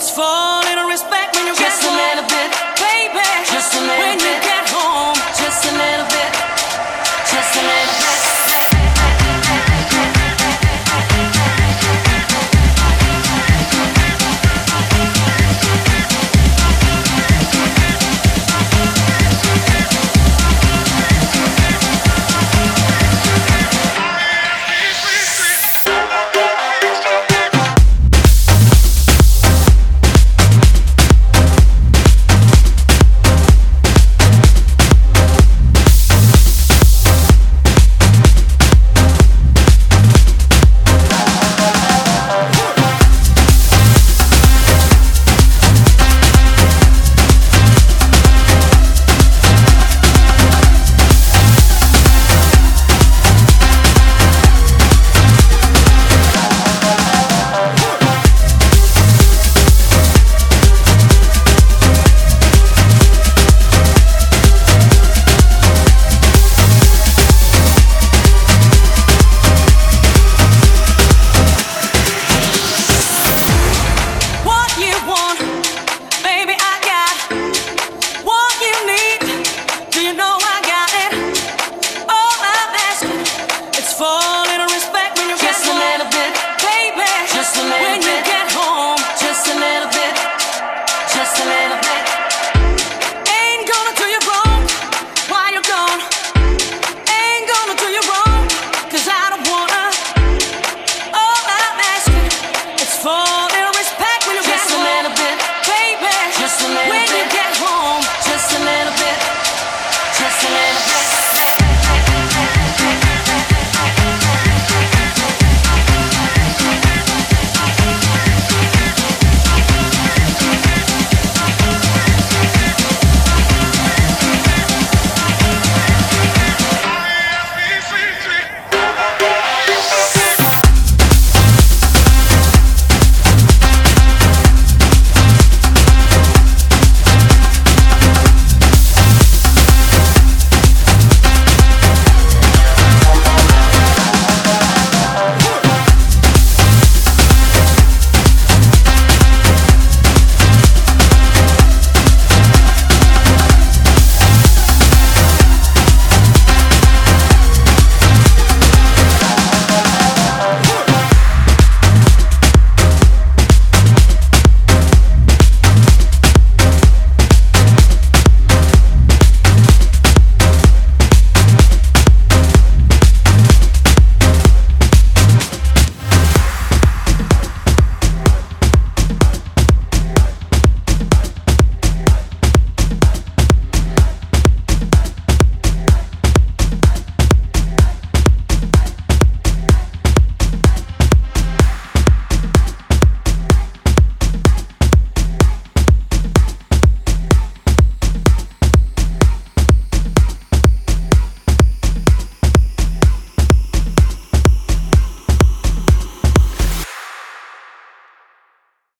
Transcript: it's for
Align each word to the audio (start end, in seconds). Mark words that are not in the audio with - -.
it's 0.00 0.08
for 0.08 0.59